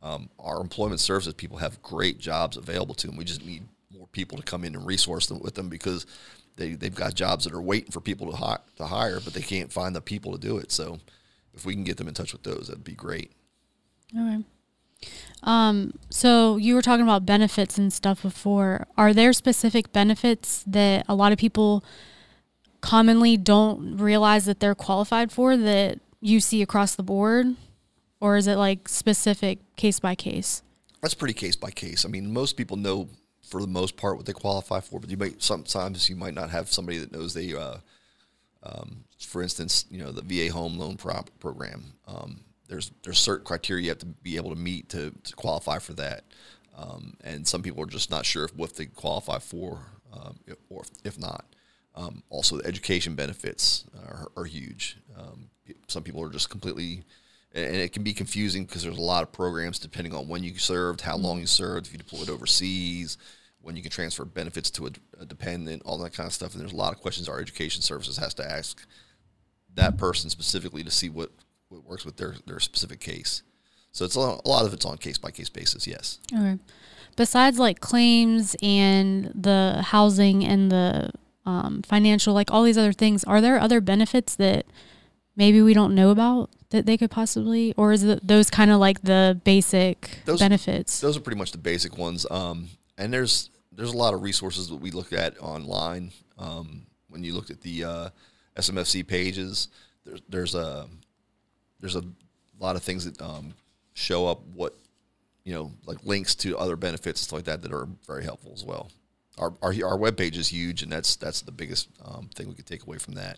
Um, 0.01 0.29
our 0.39 0.61
employment 0.61 0.99
services 0.99 1.33
people 1.33 1.57
have 1.57 1.81
great 1.81 2.19
jobs 2.19 2.55
available 2.55 2.93
to 2.95 3.07
them. 3.07 3.17
We 3.17 3.25
just 3.25 3.45
need 3.45 3.63
more 3.95 4.07
people 4.07 4.37
to 4.37 4.43
come 4.43 4.63
in 4.63 4.75
and 4.75 4.85
resource 4.85 5.27
them 5.27 5.39
with 5.39 5.55
them 5.55 5.69
because 5.69 6.05
they, 6.55 6.73
they've 6.73 6.93
got 6.93 7.13
jobs 7.13 7.45
that 7.45 7.53
are 7.53 7.61
waiting 7.61 7.91
for 7.91 8.01
people 8.01 8.29
to, 8.31 8.37
hi- 8.37 8.59
to 8.77 8.85
hire, 8.85 9.19
but 9.19 9.33
they 9.33 9.41
can't 9.41 9.71
find 9.71 9.95
the 9.95 10.01
people 10.01 10.33
to 10.33 10.37
do 10.37 10.57
it. 10.57 10.71
So 10.71 10.99
if 11.53 11.65
we 11.65 11.73
can 11.73 11.83
get 11.83 11.97
them 11.97 12.07
in 12.07 12.13
touch 12.13 12.33
with 12.33 12.43
those, 12.43 12.67
that'd 12.67 12.83
be 12.83 12.93
great. 12.93 13.31
Okay. 14.15 14.43
Um, 15.43 15.93
so 16.09 16.57
you 16.57 16.75
were 16.75 16.81
talking 16.81 17.03
about 17.03 17.25
benefits 17.25 17.77
and 17.77 17.91
stuff 17.93 18.21
before. 18.21 18.87
Are 18.97 19.13
there 19.13 19.33
specific 19.33 19.91
benefits 19.93 20.63
that 20.67 21.05
a 21.07 21.15
lot 21.15 21.31
of 21.31 21.37
people 21.37 21.83
commonly 22.81 23.37
don't 23.37 23.97
realize 23.97 24.45
that 24.45 24.59
they're 24.59 24.75
qualified 24.75 25.31
for 25.31 25.57
that 25.57 25.99
you 26.21 26.39
see 26.39 26.61
across 26.61 26.95
the 26.95 27.03
board? 27.03 27.55
Or 28.19 28.37
is 28.37 28.47
it 28.47 28.55
like 28.55 28.87
specific 28.87 29.59
case 29.75 29.99
by 29.99 30.15
case? 30.15 30.63
That's 31.01 31.13
pretty 31.13 31.33
case 31.33 31.55
by 31.55 31.71
case. 31.71 32.05
I 32.05 32.09
mean, 32.09 32.33
most 32.33 32.57
people 32.57 32.77
know 32.77 33.09
for 33.41 33.61
the 33.61 33.67
most 33.67 33.95
part 33.97 34.17
what 34.17 34.25
they 34.25 34.33
qualify 34.33 34.79
for, 34.79 34.99
but 34.99 35.09
you 35.09 35.17
might 35.17 35.41
sometimes 35.41 36.09
you 36.09 36.15
might 36.15 36.33
not 36.33 36.49
have 36.49 36.71
somebody 36.71 36.97
that 36.97 37.11
knows 37.11 37.33
they. 37.33 37.53
Uh, 37.53 37.77
um, 38.63 39.03
for 39.19 39.41
instance, 39.41 39.85
you 39.89 39.99
know 39.99 40.11
the 40.11 40.21
VA 40.21 40.51
home 40.51 40.77
loan 40.77 40.97
pro- 40.97 41.23
program. 41.39 41.93
Um, 42.07 42.41
there's 42.67 42.91
there's 43.03 43.19
certain 43.19 43.45
criteria 43.45 43.83
you 43.83 43.89
have 43.89 43.99
to 43.99 44.05
be 44.05 44.35
able 44.35 44.49
to 44.49 44.59
meet 44.59 44.89
to, 44.89 45.11
to 45.23 45.35
qualify 45.35 45.79
for 45.79 45.93
that, 45.93 46.23
um, 46.77 47.15
and 47.23 47.47
some 47.47 47.61
people 47.61 47.83
are 47.83 47.87
just 47.87 48.09
not 48.09 48.25
sure 48.25 48.45
if 48.45 48.55
what 48.55 48.75
they 48.75 48.87
qualify 48.87 49.39
for 49.39 49.79
um, 50.13 50.39
or 50.69 50.83
if 51.03 51.19
not. 51.19 51.45
Um, 51.95 52.21
also, 52.29 52.57
the 52.57 52.67
education 52.67 53.15
benefits 53.15 53.85
are, 54.07 54.27
are 54.37 54.45
huge. 54.45 54.97
Um, 55.17 55.49
some 55.87 56.03
people 56.03 56.23
are 56.23 56.29
just 56.29 56.49
completely, 56.49 57.03
and 57.53 57.75
it 57.75 57.93
can 57.93 58.03
be 58.03 58.13
confusing 58.13 58.65
because 58.65 58.83
there's 58.83 58.97
a 58.97 59.01
lot 59.01 59.23
of 59.23 59.31
programs 59.31 59.79
depending 59.79 60.13
on 60.13 60.27
when 60.27 60.43
you 60.43 60.57
served, 60.57 61.01
how 61.01 61.17
long 61.17 61.39
you 61.39 61.47
served, 61.47 61.87
if 61.87 61.93
you 61.93 61.97
deployed 61.97 62.29
overseas, 62.29 63.17
when 63.61 63.75
you 63.75 63.81
can 63.81 63.91
transfer 63.91 64.25
benefits 64.25 64.69
to 64.71 64.87
a, 64.87 64.91
a 65.19 65.25
dependent, 65.25 65.81
all 65.83 65.97
that 65.97 66.13
kind 66.13 66.27
of 66.27 66.33
stuff. 66.33 66.53
And 66.53 66.61
there's 66.61 66.73
a 66.73 66.77
lot 66.77 66.93
of 66.93 67.01
questions 67.01 67.27
our 67.27 67.39
education 67.39 67.81
services 67.81 68.17
has 68.17 68.33
to 68.35 68.49
ask 68.49 68.85
that 69.75 69.97
person 69.97 70.29
specifically 70.29 70.83
to 70.83 70.91
see 70.91 71.09
what, 71.09 71.31
what 71.69 71.83
works 71.83 72.05
with 72.05 72.17
their, 72.17 72.35
their 72.45 72.59
specific 72.59 72.99
case. 72.99 73.43
So 73.91 74.05
it's 74.05 74.15
a 74.15 74.19
lot, 74.19 74.41
a 74.45 74.49
lot 74.49 74.65
of 74.65 74.73
it's 74.73 74.85
on 74.85 74.97
case 74.97 75.17
by 75.17 75.31
case 75.31 75.49
basis. 75.49 75.87
Yes. 75.87 76.19
Okay. 76.33 76.59
Besides 77.15 77.57
like 77.57 77.79
claims 77.79 78.55
and 78.61 79.31
the 79.33 79.83
housing 79.87 80.45
and 80.45 80.71
the 80.71 81.11
um, 81.45 81.81
financial, 81.81 82.33
like 82.33 82.51
all 82.51 82.63
these 82.63 82.77
other 82.77 82.93
things, 82.93 83.23
are 83.23 83.41
there 83.41 83.59
other 83.59 83.81
benefits 83.81 84.35
that 84.35 84.67
maybe 85.37 85.61
we 85.61 85.73
don't 85.73 85.95
know 85.95 86.09
about 86.09 86.49
that 86.71 86.85
they 86.85 86.97
could 86.97 87.09
possibly, 87.11 87.73
or 87.77 87.93
is 87.93 88.03
it 88.03 88.27
those 88.27 88.49
kind 88.49 88.71
of 88.71 88.79
like 88.79 89.01
the 89.03 89.39
basic 89.45 90.19
Those- 90.25 90.39
benefits? 90.39 90.99
Those 90.99 91.15
are 91.15 91.21
pretty 91.21 91.37
much 91.37 91.53
the 91.53 91.57
basic 91.57 91.97
ones. 91.97 92.25
Um, 92.29 92.69
and 92.97 93.13
there's 93.13 93.49
there's 93.71 93.93
a 93.93 93.97
lot 93.97 94.13
of 94.13 94.21
resources 94.23 94.67
that 94.69 94.75
we 94.75 94.91
look 94.91 95.13
at 95.13 95.39
online. 95.39 96.11
Um, 96.37 96.87
when 97.09 97.23
you 97.23 97.33
look 97.33 97.49
at 97.49 97.61
the 97.61 97.83
uh, 97.83 98.09
SMFC 98.57 99.07
pages, 99.07 99.69
there's 100.03 100.21
there's 100.27 100.55
a 100.55 100.87
there's 101.79 101.95
a 101.95 102.03
lot 102.59 102.75
of 102.75 102.83
things 102.83 103.05
that 103.05 103.21
um, 103.21 103.53
show 103.93 104.27
up 104.27 104.41
what 104.53 104.75
you 105.45 105.53
know 105.53 105.71
like 105.85 106.03
links 106.03 106.35
to 106.35 106.57
other 106.57 106.75
benefits 106.75 107.21
and 107.21 107.25
stuff 107.27 107.37
like 107.37 107.45
that 107.45 107.61
that 107.61 107.71
are 107.71 107.87
very 108.07 108.23
helpful 108.23 108.51
as 108.53 108.65
well. 108.65 108.91
Our 109.37 109.53
our 109.61 109.69
our 109.69 109.97
webpage 109.97 110.35
is 110.35 110.47
huge, 110.47 110.81
and 110.81 110.91
that's 110.91 111.15
that's 111.15 111.41
the 111.41 111.51
biggest 111.51 111.87
um, 112.03 112.29
thing 112.35 112.47
we 112.49 112.55
could 112.55 112.65
take 112.65 112.83
away 112.83 112.97
from 112.97 113.13
that. 113.13 113.37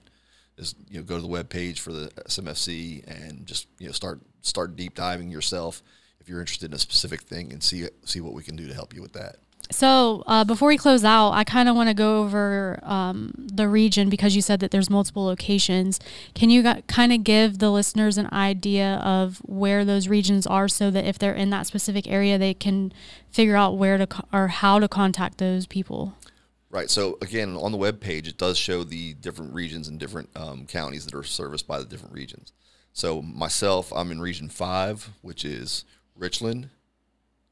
Is 0.60 0.76
you 0.90 1.00
know 1.00 1.04
go 1.04 1.16
to 1.16 1.22
the 1.22 1.28
web 1.28 1.50
page 1.50 1.80
for 1.80 1.94
the 1.94 2.10
SMFC 2.28 3.06
and 3.08 3.46
just 3.46 3.68
you 3.80 3.88
know 3.88 3.94
start 3.94 4.20
start 4.42 4.76
deep 4.76 4.94
diving 4.94 5.30
yourself 5.30 5.82
if 6.20 6.30
you're 6.30 6.40
interested 6.40 6.72
in 6.72 6.76
a 6.76 6.80
specific 6.80 7.22
thing 7.22 7.52
and 7.52 7.64
see 7.64 7.88
see 8.06 8.22
what 8.22 8.34
we 8.34 8.44
can 8.44 8.56
do 8.56 8.68
to 8.68 8.74
help 8.74 8.94
you 8.94 9.02
with 9.02 9.14
that. 9.14 9.38
So 9.72 10.24
uh, 10.26 10.44
before 10.46 10.70
we 10.70 10.78
close 10.78 11.04
out, 11.04 11.32
I 11.32 11.44
kind 11.44 11.70
of 11.70 11.76
want 11.76 11.90
to 11.90 11.94
go 11.94 12.24
over 12.24 12.80
um, 12.82 13.34
the 13.36 13.68
region 13.68 14.10
because 14.10 14.36
you 14.36 14.42
said 14.42 14.62
that 14.62 14.72
there's 14.72 14.90
multiple 14.90 15.26
locations. 15.26 16.00
Can 16.34 16.50
you 16.50 16.64
kind 16.88 17.14
of 17.14 17.24
give 17.24 17.60
the 17.60 17.70
listeners 17.70 18.18
an 18.18 18.30
idea 18.32 18.96
of 18.96 19.38
where 19.46 19.86
those 19.86 20.08
regions 20.08 20.48
are, 20.48 20.68
so 20.68 20.90
that 20.90 21.06
if 21.06 21.20
they're 21.20 21.36
in 21.36 21.52
that 21.52 21.68
specific 21.68 22.08
area, 22.08 22.40
they 22.40 22.56
can 22.56 22.92
figure 23.32 23.56
out 23.56 23.78
where 23.78 24.00
to 24.00 24.08
co- 24.08 24.28
or 24.34 24.48
how 24.48 24.80
to 24.80 24.88
contact 24.88 25.38
those 25.38 25.68
people? 25.68 26.16
Right. 26.72 26.90
So 26.90 27.18
again, 27.22 27.56
on 27.56 27.72
the 27.72 27.78
web 27.80 28.00
page, 28.00 28.28
it 28.28 28.38
does 28.38 28.58
show 28.58 28.84
the 28.84 29.16
different 29.16 29.54
regions 29.54 29.88
and 29.88 30.00
different 30.00 30.30
um, 30.36 30.68
counties 30.68 31.06
that 31.06 31.16
are 31.16 31.24
serviced 31.24 31.68
by 31.68 31.80
the 31.80 31.86
different 31.86 32.14
regions. 32.14 32.54
So 32.94 33.22
myself, 33.22 33.92
I'm 33.92 34.12
in 34.12 34.22
Region 34.22 34.50
Five, 34.50 35.10
which 35.22 35.44
is 35.44 35.86
Richland, 36.16 36.70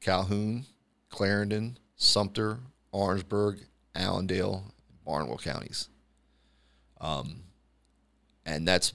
Calhoun, 0.00 0.66
Clarendon, 1.10 1.78
Sumter, 1.96 2.60
Orangeburg, 2.92 3.60
Allendale, 3.96 4.72
Barnwell 5.04 5.38
counties. 5.38 5.88
Um, 7.00 7.42
and 8.46 8.66
that's 8.68 8.92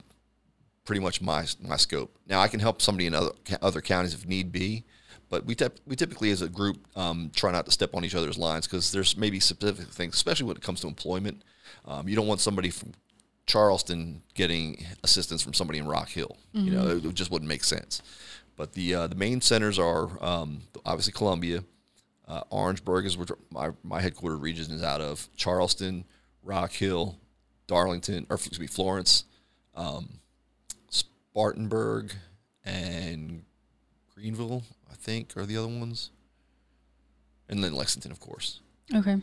pretty 0.86 1.02
much 1.02 1.22
my 1.22 1.46
my 1.62 1.78
scope. 1.78 2.16
Now 2.28 2.40
I 2.40 2.48
can 2.48 2.60
help 2.60 2.82
somebody 2.82 3.08
in 3.08 3.14
other 3.14 3.32
other 3.62 3.82
counties 3.82 4.14
if 4.14 4.26
need 4.26 4.52
be, 4.52 4.86
but 5.34 5.48
we 5.48 5.56
tep- 5.56 5.80
we 5.88 5.96
typically 5.96 6.30
as 6.30 6.44
a 6.44 6.48
group 6.48 6.86
um, 6.96 7.32
try 7.36 7.52
not 7.52 7.66
to 7.66 7.72
step 7.72 7.96
on 7.96 8.06
each 8.06 8.14
other's 8.14 8.38
lines 8.38 8.68
because 8.68 8.92
there's 8.92 9.18
maybe 9.18 9.40
specific 9.40 9.88
things, 9.88 10.14
especially 10.14 10.46
when 10.46 10.56
it 10.56 10.62
comes 10.62 10.82
to 10.82 10.88
employment. 10.88 11.42
Um, 11.86 12.08
you 12.08 12.16
don't 12.16 12.28
want 12.28 12.40
somebody 12.40 12.70
from 12.70 12.92
Charleston 13.48 14.22
getting 14.36 14.86
assistance 15.04 15.42
from 15.42 15.56
somebody 15.56 15.80
in 15.80 15.88
Rock 15.88 16.10
Hill. 16.10 16.38
You 16.66 16.70
know, 16.70 16.88
it, 16.88 17.04
it 17.04 17.16
just 17.16 17.32
wouldn't 17.32 17.50
make 17.50 17.64
sense. 17.64 18.04
But 18.56 18.74
the 18.74 18.94
uh, 18.94 19.08
the 19.08 19.16
main 19.16 19.42
centers 19.42 19.80
are 19.80 20.24
um, 20.24 20.62
obviously 20.86 21.14
Columbia, 21.14 21.64
uh, 22.28 22.42
Orangeburg 22.52 23.08
is 23.08 23.18
where 23.18 23.26
my 23.50 23.72
my 23.84 24.02
headquarters 24.02 24.40
region 24.40 24.72
is 24.72 24.84
out 24.84 25.02
of. 25.02 25.28
Charleston, 25.36 26.06
Rock 26.44 26.74
Hill, 26.74 27.18
Darlington, 27.66 28.28
or 28.30 28.36
excuse 28.36 28.60
me, 28.60 28.68
Florence, 28.68 29.24
um, 29.74 30.20
Spartanburg, 30.92 32.14
and 32.64 33.46
Greenville. 34.24 34.64
I 34.90 34.96
think 34.96 35.36
are 35.36 35.46
the 35.46 35.58
other 35.58 35.68
ones, 35.68 36.10
and 37.50 37.62
then 37.62 37.74
Lexington, 37.74 38.10
of 38.10 38.22
course. 38.22 38.62
Okay. 38.96 39.18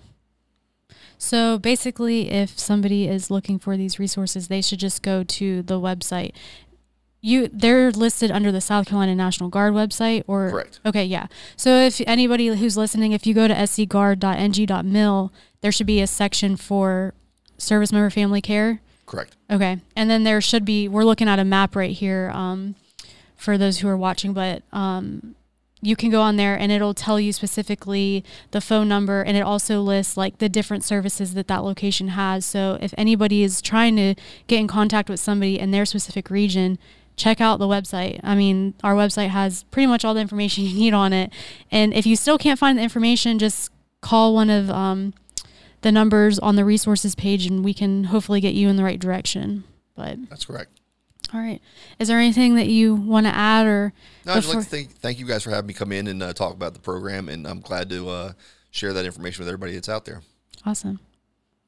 So 1.17 1.59
basically, 1.59 2.31
if 2.31 2.59
somebody 2.59 3.09
is 3.09 3.31
looking 3.31 3.59
for 3.59 3.79
these 3.79 3.99
resources, 3.99 4.49
they 4.49 4.61
should 4.61 4.79
just 4.79 5.03
go 5.03 5.25
to 5.25 5.63
the 5.63 5.81
website. 5.81 6.33
You 7.23 7.49
they're 7.49 7.91
listed 7.91 8.31
under 8.31 8.53
the 8.53 8.61
South 8.61 8.87
Carolina 8.89 9.15
National 9.15 9.49
Guard 9.49 9.73
website 9.73 10.25
or 10.27 10.51
Correct. 10.51 10.81
Okay, 10.85 11.05
yeah. 11.05 11.29
So 11.57 11.77
if 11.77 12.03
anybody 12.07 12.49
who's 12.49 12.77
listening, 12.77 13.13
if 13.13 13.27
you 13.27 13.33
go 13.33 13.49
to 13.49 13.55
scguard.ng.mil, 13.55 15.33
there 15.63 15.73
should 15.73 15.87
be 15.87 16.01
a 16.03 16.07
section 16.07 16.57
for 16.57 17.15
service 17.57 17.91
member 17.91 18.11
family 18.11 18.43
care. 18.43 18.81
Correct. 19.07 19.35
Okay. 19.51 19.79
And 19.97 20.11
then 20.11 20.25
there 20.25 20.41
should 20.43 20.65
be, 20.65 20.89
we're 20.89 21.05
looking 21.05 21.29
at 21.29 21.39
a 21.39 21.45
map 21.45 21.75
right 21.75 21.91
here 21.91 22.31
um, 22.35 22.75
for 23.41 23.57
those 23.57 23.79
who 23.79 23.89
are 23.89 23.97
watching, 23.97 24.35
but 24.35 24.63
um, 24.71 25.35
you 25.81 25.97
can 25.97 26.11
go 26.11 26.21
on 26.21 26.37
there 26.37 26.55
and 26.55 26.71
it'll 26.71 26.93
tell 26.93 27.19
you 27.19 27.33
specifically 27.33 28.23
the 28.51 28.61
phone 28.61 28.87
number 28.87 29.23
and 29.23 29.35
it 29.35 29.41
also 29.41 29.81
lists 29.81 30.15
like 30.15 30.39
the 30.39 30.49
different 30.49 30.85
services 30.85 31.33
that 31.33 31.49
that 31.49 31.65
location 31.65 32.09
has. 32.09 32.45
So 32.45 32.77
if 32.83 32.93
anybody 32.99 33.43
is 33.43 33.63
trying 33.63 33.97
to 33.97 34.15
get 34.47 34.61
in 34.61 34.67
contact 34.69 35.09
with 35.09 35.21
somebody 35.21 35.59
in 35.59 35.71
their 35.71 35.87
specific 35.87 36.29
region, 36.29 36.79
check 37.17 37.41
out 37.41 37.59
the 37.59 37.67
website. 37.67 38.21
I 38.23 38.35
mean, 38.35 38.75
our 38.85 38.95
website 38.95 39.29
has 39.29 39.63
pretty 39.65 39.87
much 39.87 40.05
all 40.05 40.13
the 40.13 40.21
information 40.21 40.65
you 40.67 40.79
need 40.79 40.93
on 40.93 41.15
it. 41.15 41.33
And 41.71 41.95
if 41.95 42.05
you 42.05 42.17
still 42.17 42.37
can't 42.37 42.59
find 42.59 42.79
the 42.79 42.83
information, 42.83 43.39
just 43.39 43.71
call 44.03 44.35
one 44.35 44.51
of 44.51 44.69
um, 44.69 45.15
the 45.81 45.91
numbers 45.91 46.39
on 46.39 46.57
the 46.57 46.65
resources 46.67 47.15
page 47.15 47.47
and 47.47 47.65
we 47.65 47.73
can 47.73 48.05
hopefully 48.05 48.43
get 48.43 48.53
you 48.53 48.69
in 48.69 48.77
the 48.77 48.85
right 48.85 49.01
direction. 49.01 49.65
But 49.97 50.29
That's 50.29 50.45
correct. 50.45 50.80
All 51.33 51.41
right. 51.41 51.61
Is 51.99 52.09
there 52.09 52.19
anything 52.19 52.57
that 52.57 52.67
you 52.67 52.95
want 52.95 53.27
to 53.27 53.35
add 53.35 53.67
or 53.67 53.93
No, 54.27 54.33
I'd 54.33 54.43
just 54.43 54.55
like 54.55 54.65
to 54.65 54.71
thank 54.71 54.91
thank 54.97 55.19
you 55.19 55.27
guys 55.27 55.43
for 55.43 55.51
having 55.51 55.69
me 55.69 55.75
come 55.75 55.93
in 55.93 56.07
and 56.07 56.23
uh, 56.23 56.33
talk 56.33 56.55
about 56.55 56.75
the 56.75 56.81
program, 56.81 57.29
and 57.29 57.47
I'm 57.47 57.61
glad 57.61 57.89
to 57.91 58.09
uh, 58.09 58.33
share 58.71 58.93
that 58.93 59.05
information 59.05 59.43
with 59.43 59.49
everybody 59.49 59.75
that's 59.75 59.89
out 59.89 60.05
there. 60.05 60.23
Awesome. 60.67 61.01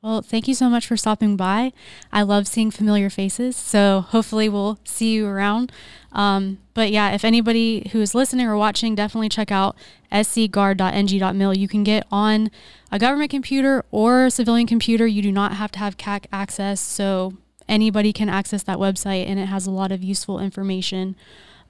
Well, 0.02 0.21
thank 0.21 0.49
you 0.49 0.54
so 0.54 0.69
much 0.69 0.88
for 0.88 0.97
stopping 0.97 1.37
by. 1.37 1.73
I 2.12 2.23
love 2.23 2.49
seeing 2.49 2.73
familiar 2.73 3.09
faces, 3.09 3.54
so 3.54 4.00
hopefully 4.00 4.49
we'll 4.49 4.81
see 4.83 5.12
you 5.12 5.28
around. 5.28 5.71
Um, 6.11 6.59
but 6.75 6.90
yeah, 6.90 7.12
if 7.12 7.25
anybody 7.25 7.88
who 7.92 8.00
is 8.00 8.12
listening 8.12 8.49
or 8.49 8.57
watching, 8.57 8.97
definitely 8.97 9.28
check 9.28 9.52
out 9.52 9.76
scguard.ng.mil. 10.11 11.54
You 11.54 11.69
can 11.69 11.85
get 11.85 12.04
on 12.11 12.50
a 12.90 12.99
government 12.99 13.31
computer 13.31 13.85
or 13.92 14.26
a 14.26 14.31
civilian 14.33 14.66
computer. 14.66 15.07
You 15.07 15.23
do 15.23 15.31
not 15.31 15.52
have 15.54 15.71
to 15.73 15.78
have 15.78 15.97
CAC 15.97 16.26
access, 16.33 16.81
so 16.81 17.35
anybody 17.72 18.12
can 18.12 18.28
access 18.28 18.62
that 18.64 18.78
website, 18.78 19.26
and 19.26 19.40
it 19.40 19.46
has 19.46 19.66
a 19.66 19.70
lot 19.70 19.90
of 19.90 20.04
useful 20.04 20.38
information. 20.38 21.16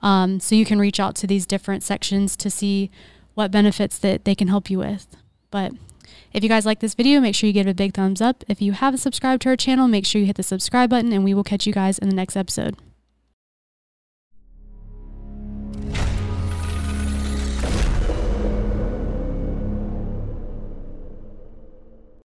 Um, 0.03 0.41
so 0.41 0.55
you 0.55 0.65
can 0.67 0.81
reach 0.81 0.99
out 0.99 1.15
to 1.17 1.27
these 1.27 1.47
different 1.47 1.83
sections 1.83 2.37
to 2.37 2.51
see 2.51 2.91
what 3.35 3.51
benefits 3.51 3.99
that 3.99 4.25
they 4.25 4.35
can 4.35 4.49
help 4.49 4.69
you 4.69 4.79
with. 4.79 5.07
But 5.51 5.73
if 6.33 6.43
you 6.43 6.49
guys 6.49 6.67
like 6.67 6.81
this 6.81 6.95
video, 6.95 7.21
make 7.21 7.35
sure 7.35 7.47
you 7.47 7.53
give 7.53 7.67
it 7.67 7.71
a 7.71 7.75
big 7.75 7.95
thumbs 7.95 8.21
up. 8.21 8.43
If 8.49 8.61
you 8.61 8.73
haven't 8.73 8.99
subscribed 8.99 9.43
to 9.43 9.51
our 9.51 9.57
channel, 9.57 9.87
make 9.87 10.05
sure 10.05 10.21
you 10.21 10.27
hit 10.27 10.37
the 10.37 10.43
subscribe 10.43 10.91
button 10.91 11.13
and 11.13 11.25
we 11.25 11.35
will 11.35 11.45
catch 11.45 11.67
you 11.67 11.73
guys 11.73 11.99
in 11.99 12.09
the 12.09 12.15
next 12.15 12.37
episode. 12.37 12.77